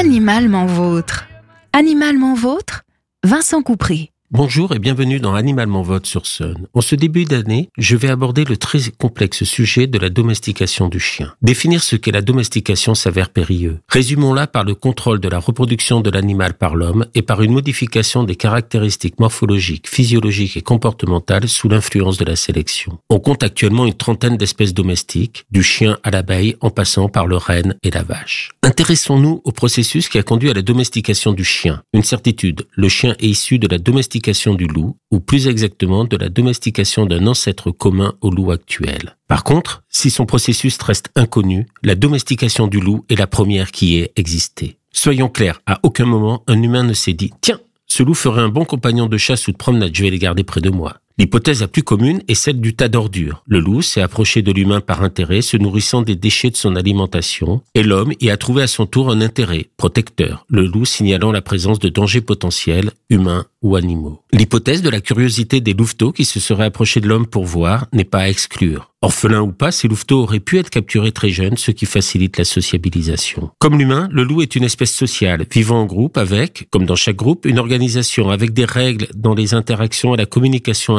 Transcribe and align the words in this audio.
Animalement 0.00 0.64
vôtre. 0.64 1.26
Animalement 1.72 2.34
vôtre, 2.34 2.84
Vincent 3.24 3.64
Coupry. 3.64 4.12
Bonjour 4.30 4.74
et 4.74 4.78
bienvenue 4.78 5.20
dans 5.20 5.34
Animalement 5.34 5.80
Vote 5.80 6.04
sur 6.04 6.26
Sun. 6.26 6.66
En 6.74 6.82
ce 6.82 6.94
début 6.94 7.24
d'année, 7.24 7.70
je 7.78 7.96
vais 7.96 8.10
aborder 8.10 8.44
le 8.44 8.58
très 8.58 8.80
complexe 8.98 9.44
sujet 9.44 9.86
de 9.86 9.98
la 9.98 10.10
domestication 10.10 10.90
du 10.90 11.00
chien. 11.00 11.32
Définir 11.40 11.82
ce 11.82 11.96
qu'est 11.96 12.12
la 12.12 12.20
domestication 12.20 12.94
s'avère 12.94 13.30
périlleux. 13.30 13.78
Résumons-la 13.88 14.46
par 14.46 14.64
le 14.64 14.74
contrôle 14.74 15.18
de 15.18 15.30
la 15.30 15.38
reproduction 15.38 16.02
de 16.02 16.10
l'animal 16.10 16.52
par 16.52 16.76
l'homme 16.76 17.06
et 17.14 17.22
par 17.22 17.40
une 17.40 17.52
modification 17.52 18.22
des 18.22 18.36
caractéristiques 18.36 19.18
morphologiques, 19.18 19.88
physiologiques 19.88 20.58
et 20.58 20.62
comportementales 20.62 21.48
sous 21.48 21.70
l'influence 21.70 22.18
de 22.18 22.26
la 22.26 22.36
sélection. 22.36 22.98
On 23.08 23.20
compte 23.20 23.42
actuellement 23.42 23.86
une 23.86 23.94
trentaine 23.94 24.36
d'espèces 24.36 24.74
domestiques, 24.74 25.46
du 25.50 25.62
chien 25.62 25.96
à 26.02 26.10
l'abeille 26.10 26.54
en 26.60 26.68
passant 26.68 27.08
par 27.08 27.26
le 27.26 27.38
renne 27.38 27.76
et 27.82 27.90
la 27.90 28.02
vache. 28.02 28.50
Intéressons-nous 28.62 29.40
au 29.44 29.52
processus 29.52 30.10
qui 30.10 30.18
a 30.18 30.22
conduit 30.22 30.50
à 30.50 30.54
la 30.54 30.60
domestication 30.60 31.32
du 31.32 31.44
chien. 31.44 31.82
Une 31.94 32.02
certitude, 32.02 32.66
le 32.76 32.90
chien 32.90 33.16
est 33.20 33.28
issu 33.28 33.58
de 33.58 33.68
la 33.68 33.78
domestication 33.78 34.17
du 34.56 34.66
loup, 34.66 34.96
ou 35.10 35.20
plus 35.20 35.48
exactement 35.48 36.04
de 36.04 36.16
la 36.16 36.28
domestication 36.28 37.06
d'un 37.06 37.26
ancêtre 37.26 37.70
commun 37.70 38.14
au 38.20 38.30
loup 38.30 38.50
actuel. 38.50 39.16
Par 39.26 39.44
contre, 39.44 39.82
si 39.88 40.10
son 40.10 40.26
processus 40.26 40.78
reste 40.78 41.10
inconnu, 41.14 41.66
la 41.82 41.94
domestication 41.94 42.66
du 42.66 42.80
loup 42.80 43.04
est 43.08 43.18
la 43.18 43.26
première 43.26 43.70
qui 43.70 43.98
ait 43.98 44.12
existé. 44.16 44.78
Soyons 44.92 45.28
clairs, 45.28 45.60
à 45.66 45.78
aucun 45.82 46.06
moment 46.06 46.42
un 46.46 46.62
humain 46.62 46.82
ne 46.82 46.92
s'est 46.92 47.12
dit 47.12 47.32
Tiens, 47.40 47.60
ce 47.86 48.02
loup 48.02 48.14
ferait 48.14 48.42
un 48.42 48.48
bon 48.48 48.64
compagnon 48.64 49.06
de 49.06 49.16
chasse 49.16 49.48
ou 49.48 49.52
de 49.52 49.56
promenade, 49.56 49.94
je 49.94 50.02
vais 50.02 50.10
les 50.10 50.18
garder 50.18 50.44
près 50.44 50.60
de 50.60 50.70
moi. 50.70 50.98
L'hypothèse 51.18 51.62
la 51.62 51.66
plus 51.66 51.82
commune 51.82 52.22
est 52.28 52.34
celle 52.34 52.60
du 52.60 52.76
tas 52.76 52.86
d'ordures. 52.86 53.42
Le 53.48 53.58
loup 53.58 53.82
s'est 53.82 54.00
approché 54.00 54.40
de 54.40 54.52
l'humain 54.52 54.80
par 54.80 55.02
intérêt, 55.02 55.42
se 55.42 55.56
nourrissant 55.56 56.02
des 56.02 56.14
déchets 56.14 56.50
de 56.50 56.56
son 56.56 56.76
alimentation, 56.76 57.60
et 57.74 57.82
l'homme 57.82 58.12
y 58.20 58.30
a 58.30 58.36
trouvé 58.36 58.62
à 58.62 58.68
son 58.68 58.86
tour 58.86 59.10
un 59.10 59.20
intérêt, 59.20 59.66
protecteur, 59.76 60.46
le 60.48 60.64
loup 60.64 60.84
signalant 60.84 61.32
la 61.32 61.42
présence 61.42 61.80
de 61.80 61.88
dangers 61.88 62.20
potentiels, 62.20 62.92
humains 63.10 63.46
ou 63.62 63.74
animaux. 63.74 64.22
L'hypothèse 64.32 64.82
de 64.82 64.90
la 64.90 65.00
curiosité 65.00 65.60
des 65.60 65.74
louveteaux 65.74 66.12
qui 66.12 66.24
se 66.24 66.38
seraient 66.38 66.66
approchés 66.66 67.00
de 67.00 67.08
l'homme 67.08 67.26
pour 67.26 67.44
voir 67.44 67.86
n'est 67.92 68.04
pas 68.04 68.20
à 68.20 68.28
exclure. 68.28 68.92
Orphelin 69.00 69.42
ou 69.42 69.52
pas, 69.52 69.70
ces 69.70 69.86
louveteaux 69.86 70.22
auraient 70.22 70.40
pu 70.40 70.58
être 70.58 70.70
capturés 70.70 71.12
très 71.12 71.30
jeunes, 71.30 71.56
ce 71.56 71.70
qui 71.70 71.86
facilite 71.86 72.36
la 72.36 72.44
sociabilisation. 72.44 73.50
Comme 73.60 73.78
l'humain, 73.78 74.08
le 74.10 74.24
loup 74.24 74.42
est 74.42 74.56
une 74.56 74.64
espèce 74.64 74.92
sociale, 74.92 75.46
vivant 75.52 75.82
en 75.82 75.86
groupe 75.86 76.18
avec, 76.18 76.66
comme 76.70 76.84
dans 76.84 76.96
chaque 76.96 77.16
groupe, 77.16 77.46
une 77.46 77.60
organisation 77.60 78.28
avec 78.30 78.52
des 78.52 78.64
règles 78.64 79.06
dans 79.14 79.34
les 79.34 79.54
interactions 79.54 80.14
et 80.14 80.18
la 80.18 80.26
communication 80.26 80.96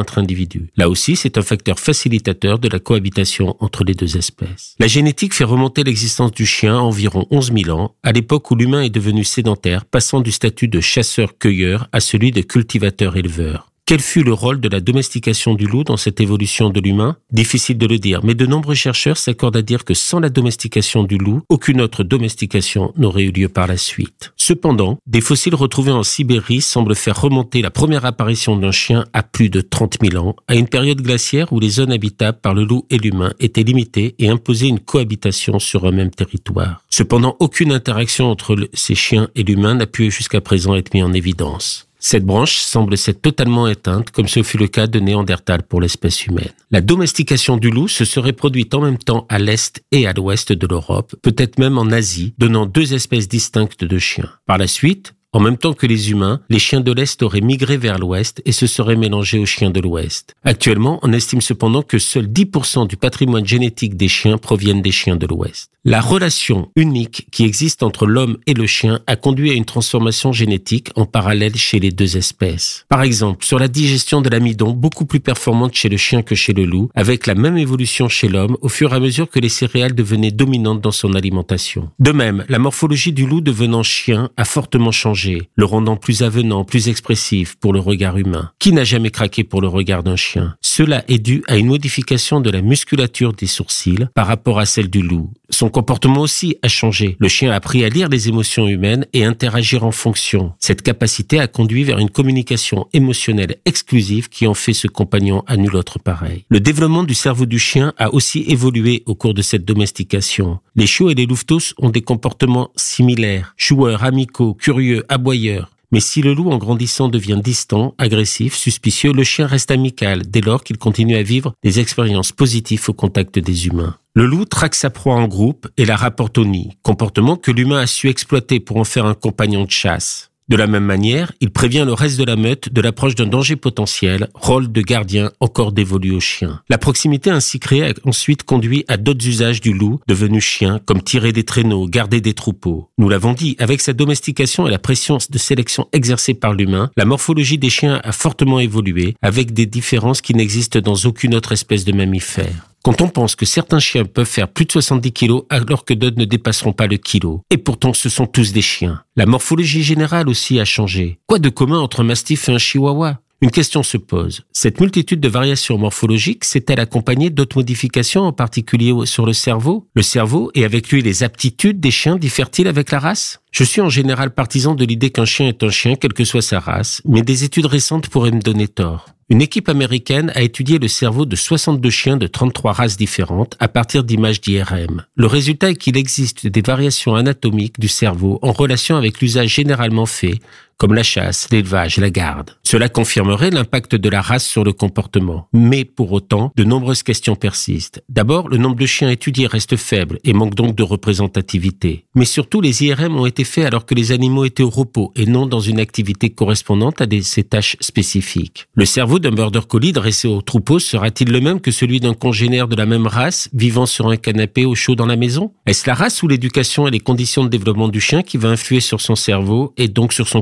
Là 0.76 0.88
aussi, 0.88 1.16
c'est 1.16 1.38
un 1.38 1.42
facteur 1.42 1.78
facilitateur 1.78 2.58
de 2.58 2.68
la 2.68 2.78
cohabitation 2.78 3.56
entre 3.60 3.84
les 3.84 3.94
deux 3.94 4.16
espèces. 4.16 4.74
La 4.78 4.86
génétique 4.86 5.34
fait 5.34 5.44
remonter 5.44 5.84
l'existence 5.84 6.32
du 6.32 6.46
chien 6.46 6.76
à 6.76 6.80
environ 6.80 7.26
11 7.30 7.52
000 7.64 7.78
ans, 7.78 7.94
à 8.02 8.12
l'époque 8.12 8.50
où 8.50 8.56
l'humain 8.56 8.82
est 8.82 8.90
devenu 8.90 9.24
sédentaire, 9.24 9.84
passant 9.84 10.20
du 10.20 10.32
statut 10.32 10.68
de 10.68 10.80
chasseur-cueilleur 10.80 11.88
à 11.92 12.00
celui 12.00 12.32
de 12.32 12.42
cultivateur-éleveur. 12.42 13.70
Quel 13.90 13.98
fut 13.98 14.22
le 14.22 14.32
rôle 14.32 14.60
de 14.60 14.68
la 14.68 14.78
domestication 14.78 15.54
du 15.54 15.66
loup 15.66 15.82
dans 15.82 15.96
cette 15.96 16.20
évolution 16.20 16.70
de 16.70 16.78
l'humain? 16.78 17.16
Difficile 17.32 17.76
de 17.76 17.88
le 17.88 17.98
dire, 17.98 18.20
mais 18.22 18.36
de 18.36 18.46
nombreux 18.46 18.76
chercheurs 18.76 19.16
s'accordent 19.16 19.56
à 19.56 19.62
dire 19.62 19.84
que 19.84 19.94
sans 19.94 20.20
la 20.20 20.28
domestication 20.28 21.02
du 21.02 21.18
loup, 21.18 21.42
aucune 21.48 21.80
autre 21.80 22.04
domestication 22.04 22.92
n'aurait 22.96 23.24
eu 23.24 23.32
lieu 23.32 23.48
par 23.48 23.66
la 23.66 23.76
suite. 23.76 24.32
Cependant, 24.50 24.98
des 25.06 25.20
fossiles 25.20 25.54
retrouvés 25.54 25.92
en 25.92 26.02
Sibérie 26.02 26.60
semblent 26.60 26.96
faire 26.96 27.20
remonter 27.20 27.62
la 27.62 27.70
première 27.70 28.04
apparition 28.04 28.56
d'un 28.56 28.72
chien 28.72 29.04
à 29.12 29.22
plus 29.22 29.48
de 29.48 29.60
30 29.60 29.98
000 30.02 30.26
ans, 30.26 30.34
à 30.48 30.56
une 30.56 30.66
période 30.66 31.00
glaciaire 31.00 31.52
où 31.52 31.60
les 31.60 31.70
zones 31.70 31.92
habitables 31.92 32.40
par 32.40 32.52
le 32.52 32.64
loup 32.64 32.84
et 32.90 32.98
l'humain 32.98 33.32
étaient 33.38 33.62
limitées 33.62 34.16
et 34.18 34.28
imposaient 34.28 34.66
une 34.66 34.80
cohabitation 34.80 35.60
sur 35.60 35.86
un 35.86 35.92
même 35.92 36.10
territoire. 36.10 36.82
Cependant, 36.90 37.36
aucune 37.38 37.70
interaction 37.70 38.28
entre 38.28 38.68
ces 38.74 38.96
chiens 38.96 39.28
et 39.36 39.44
l'humain 39.44 39.76
n'a 39.76 39.86
pu 39.86 40.10
jusqu'à 40.10 40.40
présent 40.40 40.74
être 40.74 40.94
mise 40.94 41.04
en 41.04 41.12
évidence. 41.12 41.88
Cette 42.02 42.24
branche 42.24 42.56
semble 42.56 42.96
s'être 42.96 43.20
totalement 43.20 43.68
éteinte, 43.68 44.10
comme 44.10 44.26
ce 44.26 44.42
fut 44.42 44.56
le 44.56 44.68
cas 44.68 44.86
de 44.86 44.98
Néandertal 44.98 45.62
pour 45.62 45.82
l'espèce 45.82 46.26
humaine. 46.26 46.50
La 46.70 46.80
domestication 46.80 47.58
du 47.58 47.70
loup 47.70 47.88
se 47.88 48.06
serait 48.06 48.32
produite 48.32 48.74
en 48.74 48.80
même 48.80 48.96
temps 48.96 49.26
à 49.28 49.38
l'est 49.38 49.82
et 49.92 50.06
à 50.06 50.14
l'ouest 50.14 50.52
de 50.52 50.66
l'Europe, 50.66 51.14
peut-être 51.20 51.58
même 51.58 51.76
en 51.76 51.90
Asie, 51.90 52.34
donnant 52.38 52.64
deux 52.64 52.94
espèces 52.94 53.28
distinctes 53.28 53.84
de 53.84 53.98
chiens. 53.98 54.30
Par 54.46 54.56
la 54.56 54.66
suite, 54.66 55.12
en 55.32 55.40
même 55.40 55.56
temps 55.56 55.74
que 55.74 55.86
les 55.86 56.10
humains, 56.10 56.40
les 56.48 56.58
chiens 56.58 56.80
de 56.80 56.92
l'Est 56.92 57.22
auraient 57.22 57.40
migré 57.40 57.76
vers 57.76 57.98
l'Ouest 57.98 58.42
et 58.44 58.52
se 58.52 58.66
seraient 58.66 58.96
mélangés 58.96 59.38
aux 59.38 59.46
chiens 59.46 59.70
de 59.70 59.80
l'Ouest. 59.80 60.34
Actuellement, 60.42 60.98
on 61.02 61.12
estime 61.12 61.40
cependant 61.40 61.82
que 61.82 61.98
seuls 61.98 62.26
10% 62.26 62.88
du 62.88 62.96
patrimoine 62.96 63.46
génétique 63.46 63.96
des 63.96 64.08
chiens 64.08 64.38
proviennent 64.38 64.82
des 64.82 64.90
chiens 64.90 65.16
de 65.16 65.26
l'Ouest. 65.26 65.70
La 65.84 66.02
relation 66.02 66.68
unique 66.76 67.26
qui 67.30 67.44
existe 67.44 67.82
entre 67.82 68.06
l'homme 68.06 68.36
et 68.46 68.52
le 68.52 68.66
chien 68.66 69.00
a 69.06 69.16
conduit 69.16 69.50
à 69.50 69.54
une 69.54 69.64
transformation 69.64 70.30
génétique 70.30 70.90
en 70.94 71.06
parallèle 71.06 71.56
chez 71.56 71.78
les 71.78 71.90
deux 71.90 72.18
espèces. 72.18 72.84
Par 72.90 73.02
exemple, 73.02 73.46
sur 73.46 73.58
la 73.58 73.68
digestion 73.68 74.20
de 74.20 74.28
l'amidon, 74.28 74.72
beaucoup 74.72 75.06
plus 75.06 75.20
performante 75.20 75.74
chez 75.74 75.88
le 75.88 75.96
chien 75.96 76.22
que 76.22 76.34
chez 76.34 76.52
le 76.52 76.66
loup, 76.66 76.90
avec 76.94 77.26
la 77.26 77.34
même 77.34 77.56
évolution 77.56 78.08
chez 78.08 78.28
l'homme 78.28 78.58
au 78.60 78.68
fur 78.68 78.92
et 78.92 78.96
à 78.96 79.00
mesure 79.00 79.30
que 79.30 79.38
les 79.38 79.48
céréales 79.48 79.94
devenaient 79.94 80.32
dominantes 80.32 80.82
dans 80.82 80.90
son 80.90 81.14
alimentation. 81.14 81.88
De 81.98 82.12
même, 82.12 82.44
la 82.50 82.58
morphologie 82.58 83.12
du 83.12 83.26
loup 83.26 83.40
devenant 83.40 83.82
chien 83.82 84.28
a 84.36 84.44
fortement 84.44 84.92
changé 84.92 85.19
le 85.54 85.64
rendant 85.64 85.96
plus 85.96 86.22
avenant, 86.22 86.64
plus 86.64 86.88
expressif 86.88 87.56
pour 87.56 87.72
le 87.72 87.80
regard 87.80 88.16
humain. 88.16 88.50
Qui 88.58 88.72
n'a 88.72 88.84
jamais 88.84 89.10
craqué 89.10 89.44
pour 89.44 89.60
le 89.60 89.68
regard 89.68 90.02
d'un 90.02 90.16
chien? 90.16 90.56
Cela 90.60 91.04
est 91.08 91.18
dû 91.18 91.42
à 91.48 91.56
une 91.56 91.66
modification 91.66 92.40
de 92.40 92.50
la 92.50 92.62
musculature 92.62 93.32
des 93.32 93.46
sourcils 93.46 94.06
par 94.14 94.26
rapport 94.26 94.58
à 94.58 94.66
celle 94.66 94.88
du 94.88 95.02
loup. 95.02 95.30
Son 95.50 95.68
comportement 95.68 96.20
aussi 96.20 96.56
a 96.62 96.68
changé. 96.68 97.16
Le 97.18 97.28
chien 97.28 97.50
a 97.50 97.56
appris 97.56 97.84
à 97.84 97.88
lire 97.88 98.08
les 98.08 98.28
émotions 98.28 98.68
humaines 98.68 99.06
et 99.12 99.24
interagir 99.24 99.84
en 99.84 99.90
fonction. 99.90 100.52
Cette 100.58 100.82
capacité 100.82 101.40
a 101.40 101.48
conduit 101.48 101.84
vers 101.84 101.98
une 101.98 102.10
communication 102.10 102.86
émotionnelle 102.92 103.56
exclusive 103.64 104.28
qui 104.28 104.46
en 104.46 104.54
fait 104.54 104.72
ce 104.72 104.86
compagnon 104.86 105.42
à 105.46 105.56
nul 105.56 105.74
autre 105.76 105.98
pareil. 105.98 106.44
Le 106.48 106.60
développement 106.60 107.04
du 107.04 107.14
cerveau 107.14 107.46
du 107.46 107.58
chien 107.58 107.92
a 107.98 108.14
aussi 108.14 108.44
évolué 108.48 109.02
au 109.06 109.14
cours 109.14 109.34
de 109.34 109.42
cette 109.42 109.64
domestication. 109.64 110.60
Les 110.76 110.86
chiots 110.86 111.10
et 111.10 111.14
les 111.14 111.26
louveteaux 111.26 111.58
ont 111.78 111.90
des 111.90 112.02
comportements 112.02 112.70
similaires, 112.76 113.54
joueurs, 113.56 114.04
amicaux, 114.04 114.54
curieux, 114.54 115.04
aboyeur. 115.10 115.70
Mais 115.92 116.00
si 116.00 116.22
le 116.22 116.34
loup 116.34 116.50
en 116.50 116.58
grandissant 116.58 117.08
devient 117.08 117.40
distant, 117.42 117.94
agressif, 117.98 118.54
suspicieux, 118.54 119.12
le 119.12 119.24
chien 119.24 119.46
reste 119.46 119.72
amical 119.72 120.22
dès 120.24 120.40
lors 120.40 120.62
qu'il 120.62 120.78
continue 120.78 121.16
à 121.16 121.22
vivre 121.22 121.52
des 121.64 121.80
expériences 121.80 122.30
positives 122.30 122.84
au 122.88 122.92
contact 122.92 123.38
des 123.38 123.66
humains. 123.66 123.96
Le 124.14 124.24
loup 124.24 124.44
traque 124.44 124.76
sa 124.76 124.90
proie 124.90 125.16
en 125.16 125.26
groupe 125.26 125.68
et 125.76 125.84
la 125.84 125.96
rapporte 125.96 126.38
au 126.38 126.44
nid, 126.44 126.76
comportement 126.82 127.36
que 127.36 127.50
l'humain 127.50 127.78
a 127.78 127.86
su 127.86 128.08
exploiter 128.08 128.60
pour 128.60 128.76
en 128.76 128.84
faire 128.84 129.06
un 129.06 129.14
compagnon 129.14 129.64
de 129.64 129.70
chasse. 129.70 130.29
De 130.50 130.56
la 130.56 130.66
même 130.66 130.84
manière, 130.84 131.30
il 131.40 131.50
prévient 131.50 131.84
le 131.86 131.92
reste 131.92 132.18
de 132.18 132.24
la 132.24 132.34
meute 132.34 132.72
de 132.72 132.80
l'approche 132.80 133.14
d'un 133.14 133.26
danger 133.26 133.54
potentiel, 133.54 134.26
rôle 134.34 134.72
de 134.72 134.82
gardien 134.82 135.30
encore 135.38 135.70
dévolu 135.70 136.10
au 136.10 136.18
chien. 136.18 136.60
La 136.68 136.76
proximité 136.76 137.30
ainsi 137.30 137.60
créée 137.60 137.84
a 137.84 137.92
ensuite 138.02 138.42
conduit 138.42 138.84
à 138.88 138.96
d'autres 138.96 139.24
usages 139.28 139.60
du 139.60 139.72
loup 139.72 140.00
devenu 140.08 140.40
chien, 140.40 140.80
comme 140.86 141.02
tirer 141.02 141.32
des 141.32 141.44
traîneaux, 141.44 141.86
garder 141.86 142.20
des 142.20 142.34
troupeaux. 142.34 142.90
Nous 142.98 143.08
l'avons 143.08 143.32
dit, 143.32 143.54
avec 143.60 143.80
sa 143.80 143.92
domestication 143.92 144.66
et 144.66 144.72
la 144.72 144.80
pression 144.80 145.18
de 145.30 145.38
sélection 145.38 145.86
exercée 145.92 146.34
par 146.34 146.52
l'humain, 146.52 146.90
la 146.96 147.04
morphologie 147.04 147.58
des 147.58 147.70
chiens 147.70 148.00
a 148.02 148.10
fortement 148.10 148.58
évolué, 148.58 149.14
avec 149.22 149.52
des 149.52 149.66
différences 149.66 150.20
qui 150.20 150.34
n'existent 150.34 150.80
dans 150.80 150.96
aucune 150.96 151.36
autre 151.36 151.52
espèce 151.52 151.84
de 151.84 151.92
mammifère. 151.92 152.69
Quand 152.82 153.02
on 153.02 153.08
pense 153.08 153.36
que 153.36 153.44
certains 153.44 153.78
chiens 153.78 154.06
peuvent 154.06 154.26
faire 154.26 154.48
plus 154.48 154.64
de 154.64 154.72
70 154.72 155.12
kilos 155.12 155.42
alors 155.50 155.84
que 155.84 155.92
d'autres 155.92 156.18
ne 156.18 156.24
dépasseront 156.24 156.72
pas 156.72 156.86
le 156.86 156.96
kilo. 156.96 157.42
Et 157.50 157.58
pourtant 157.58 157.92
ce 157.92 158.08
sont 158.08 158.26
tous 158.26 158.52
des 158.52 158.62
chiens. 158.62 159.02
La 159.16 159.26
morphologie 159.26 159.82
générale 159.82 160.28
aussi 160.28 160.58
a 160.60 160.64
changé. 160.64 161.18
Quoi 161.26 161.38
de 161.38 161.50
commun 161.50 161.78
entre 161.78 162.00
un 162.00 162.04
mastif 162.04 162.48
et 162.48 162.52
un 162.52 162.58
chihuahua? 162.58 163.20
Une 163.42 163.50
question 163.50 163.82
se 163.82 163.96
pose. 163.96 164.42
Cette 164.52 164.80
multitude 164.80 165.20
de 165.20 165.28
variations 165.28 165.78
morphologiques 165.78 166.44
s'est-elle 166.44 166.78
accompagnée 166.78 167.30
d'autres 167.30 167.56
modifications, 167.56 168.22
en 168.22 168.34
particulier 168.34 168.92
sur 169.06 169.24
le 169.24 169.32
cerveau? 169.32 169.88
Le 169.94 170.02
cerveau 170.02 170.50
et 170.54 170.64
avec 170.66 170.90
lui 170.90 171.00
les 171.00 171.22
aptitudes 171.22 171.80
des 171.80 171.90
chiens 171.90 172.16
diffèrent-ils 172.16 172.68
avec 172.68 172.90
la 172.90 172.98
race? 172.98 173.40
Je 173.50 173.64
suis 173.64 173.80
en 173.80 173.88
général 173.88 174.34
partisan 174.34 174.74
de 174.74 174.84
l'idée 174.84 175.10
qu'un 175.10 175.24
chien 175.24 175.48
est 175.48 175.62
un 175.62 175.70
chien, 175.70 175.96
quelle 175.96 176.12
que 176.12 176.24
soit 176.24 176.42
sa 176.42 176.60
race, 176.60 177.00
mais 177.06 177.22
des 177.22 177.44
études 177.44 177.66
récentes 177.66 178.08
pourraient 178.08 178.30
me 178.30 178.42
donner 178.42 178.68
tort. 178.68 179.06
Une 179.30 179.42
équipe 179.42 179.68
américaine 179.68 180.32
a 180.34 180.42
étudié 180.42 180.80
le 180.80 180.88
cerveau 180.88 181.24
de 181.24 181.36
62 181.36 181.88
chiens 181.88 182.16
de 182.16 182.26
33 182.26 182.72
races 182.72 182.96
différentes 182.96 183.56
à 183.60 183.68
partir 183.68 184.02
d'images 184.02 184.40
d'IRM. 184.40 185.04
Le 185.14 185.26
résultat 185.28 185.70
est 185.70 185.76
qu'il 185.76 185.96
existe 185.96 186.48
des 186.48 186.62
variations 186.62 187.14
anatomiques 187.14 187.78
du 187.78 187.86
cerveau 187.86 188.40
en 188.42 188.50
relation 188.50 188.96
avec 188.96 189.20
l'usage 189.20 189.54
généralement 189.54 190.06
fait 190.06 190.40
comme 190.80 190.94
la 190.94 191.02
chasse, 191.02 191.46
l'élevage, 191.52 191.98
la 191.98 192.08
garde. 192.08 192.52
Cela 192.62 192.88
confirmerait 192.88 193.50
l'impact 193.50 193.96
de 193.96 194.08
la 194.08 194.22
race 194.22 194.46
sur 194.46 194.64
le 194.64 194.72
comportement. 194.72 195.46
Mais 195.52 195.84
pour 195.84 196.10
autant, 196.10 196.52
de 196.56 196.64
nombreuses 196.64 197.02
questions 197.02 197.36
persistent. 197.36 198.02
D'abord, 198.08 198.48
le 198.48 198.56
nombre 198.56 198.76
de 198.76 198.86
chiens 198.86 199.10
étudiés 199.10 199.46
reste 199.46 199.76
faible 199.76 200.18
et 200.24 200.32
manque 200.32 200.54
donc 200.54 200.74
de 200.74 200.82
représentativité. 200.82 202.06
Mais 202.14 202.24
surtout, 202.24 202.62
les 202.62 202.82
IRM 202.82 203.14
ont 203.14 203.26
été 203.26 203.44
faits 203.44 203.66
alors 203.66 203.84
que 203.84 203.94
les 203.94 204.10
animaux 204.10 204.46
étaient 204.46 204.62
au 204.62 204.70
repos 204.70 205.12
et 205.16 205.26
non 205.26 205.44
dans 205.44 205.60
une 205.60 205.80
activité 205.80 206.30
correspondante 206.30 207.02
à 207.02 207.06
ces 207.20 207.44
tâches 207.44 207.76
spécifiques. 207.80 208.66
Le 208.72 208.86
cerveau 208.86 209.18
d'un 209.18 209.32
border 209.32 209.60
collie 209.68 209.92
dressé 209.92 210.28
au 210.28 210.40
troupeau 210.40 210.78
sera-t-il 210.78 211.30
le 211.30 211.42
même 211.42 211.60
que 211.60 211.72
celui 211.72 212.00
d'un 212.00 212.14
congénère 212.14 212.68
de 212.68 212.76
la 212.76 212.86
même 212.86 213.06
race 213.06 213.50
vivant 213.52 213.84
sur 213.84 214.08
un 214.08 214.16
canapé 214.16 214.64
au 214.64 214.74
chaud 214.74 214.94
dans 214.94 215.04
la 215.04 215.16
maison? 215.16 215.52
Est-ce 215.66 215.86
la 215.86 215.94
race 215.94 216.22
ou 216.22 216.28
l'éducation 216.28 216.88
et 216.88 216.90
les 216.90 217.00
conditions 217.00 217.44
de 217.44 217.50
développement 217.50 217.88
du 217.88 218.00
chien 218.00 218.22
qui 218.22 218.38
va 218.38 218.48
influer 218.48 218.80
sur 218.80 219.02
son 219.02 219.14
cerveau 219.14 219.74
et 219.76 219.88
donc 219.88 220.14
sur 220.14 220.26
son 220.26 220.40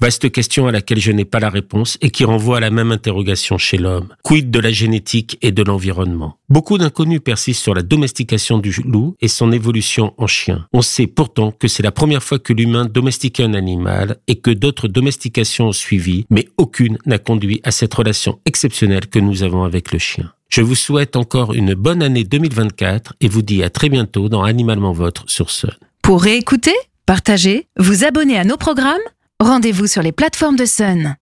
Vaste 0.00 0.30
question 0.30 0.66
à 0.66 0.72
laquelle 0.72 1.00
je 1.00 1.12
n'ai 1.12 1.24
pas 1.24 1.40
la 1.40 1.50
réponse 1.50 1.98
et 2.00 2.10
qui 2.10 2.24
renvoie 2.24 2.58
à 2.58 2.60
la 2.60 2.70
même 2.70 2.92
interrogation 2.92 3.58
chez 3.58 3.78
l'homme. 3.78 4.08
Quid 4.22 4.50
de 4.50 4.58
la 4.58 4.70
génétique 4.70 5.38
et 5.42 5.52
de 5.52 5.62
l'environnement? 5.62 6.38
Beaucoup 6.48 6.78
d'inconnus 6.78 7.20
persistent 7.24 7.62
sur 7.62 7.74
la 7.74 7.82
domestication 7.82 8.58
du 8.58 8.74
loup 8.84 9.16
et 9.20 9.28
son 9.28 9.50
évolution 9.52 10.14
en 10.18 10.26
chien. 10.26 10.66
On 10.72 10.82
sait 10.82 11.06
pourtant 11.06 11.52
que 11.52 11.68
c'est 11.68 11.82
la 11.82 11.92
première 11.92 12.22
fois 12.22 12.38
que 12.38 12.52
l'humain 12.52 12.84
domestiquait 12.84 13.44
un 13.44 13.54
animal 13.54 14.18
et 14.28 14.36
que 14.36 14.50
d'autres 14.50 14.88
domestications 14.88 15.68
ont 15.68 15.72
suivi, 15.72 16.26
mais 16.30 16.48
aucune 16.58 16.98
n'a 17.06 17.18
conduit 17.18 17.60
à 17.64 17.70
cette 17.70 17.94
relation 17.94 18.38
exceptionnelle 18.44 19.06
que 19.06 19.18
nous 19.18 19.42
avons 19.42 19.64
avec 19.64 19.92
le 19.92 19.98
chien. 19.98 20.32
Je 20.48 20.60
vous 20.60 20.74
souhaite 20.74 21.16
encore 21.16 21.52
une 21.54 21.74
bonne 21.74 22.02
année 22.02 22.24
2024 22.24 23.14
et 23.20 23.28
vous 23.28 23.42
dis 23.42 23.62
à 23.62 23.70
très 23.70 23.88
bientôt 23.88 24.28
dans 24.28 24.42
Animalement 24.42 24.92
Votre 24.92 25.24
sur 25.28 25.50
Sun. 25.50 25.72
Pour 26.02 26.22
réécouter, 26.22 26.74
partager, 27.06 27.66
vous 27.78 28.04
abonner 28.04 28.36
à 28.36 28.44
nos 28.44 28.56
programmes, 28.56 29.00
rendez-vous 29.40 29.86
sur 29.86 30.02
les 30.02 30.12
plateformes 30.12 30.56
de 30.56 30.64
Sun. 30.64 31.12